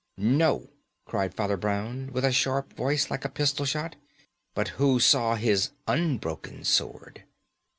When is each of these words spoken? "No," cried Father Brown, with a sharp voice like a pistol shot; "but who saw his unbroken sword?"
"No," 0.17 0.71
cried 1.05 1.31
Father 1.35 1.57
Brown, 1.57 2.09
with 2.11 2.25
a 2.25 2.31
sharp 2.31 2.73
voice 2.73 3.11
like 3.11 3.23
a 3.23 3.29
pistol 3.29 3.67
shot; 3.67 3.97
"but 4.55 4.69
who 4.69 4.99
saw 4.99 5.35
his 5.35 5.69
unbroken 5.87 6.63
sword?" 6.63 7.25